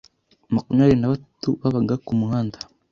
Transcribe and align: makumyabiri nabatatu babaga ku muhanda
makumyabiri 0.55 0.99
nabatatu 0.99 1.49
babaga 1.61 1.95
ku 2.05 2.11
muhanda 2.19 2.57